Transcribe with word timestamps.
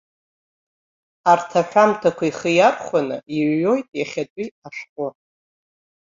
Арҭ 1.31 1.49
аҳәамҭақәа 1.61 2.23
ихы 2.29 2.49
иархәаны 2.53 3.17
иҩуеит 3.35 3.87
иахьатәи 3.99 4.47
ашәҟәы. 4.65 5.07